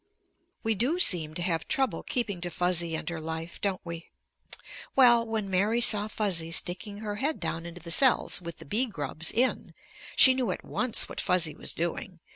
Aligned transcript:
We 0.63 0.73
do 0.73 0.97
seem 0.97 1.35
to 1.35 1.43
have 1.43 1.67
trouble 1.67 2.01
keeping 2.01 2.41
to 2.41 2.49
Fuzzy 2.49 2.95
and 2.95 3.07
her 3.09 3.21
life, 3.21 3.61
don't 3.61 3.81
we? 3.85 4.09
Well, 4.95 5.23
when 5.27 5.47
Mary 5.47 5.79
saw 5.79 6.07
Fuzzy 6.07 6.49
sticking 6.49 7.01
her 7.01 7.17
head 7.17 7.39
down 7.39 7.67
into 7.67 7.81
the 7.83 7.91
cells 7.91 8.41
with 8.41 8.57
the 8.57 8.65
bee 8.65 8.87
grubs 8.87 9.31
in, 9.31 9.75
she 10.15 10.33
knew 10.33 10.49
at 10.49 10.65
once 10.65 11.07
what 11.07 11.21
Fuzzy 11.21 11.53
was 11.53 11.71
doing. 11.71 12.19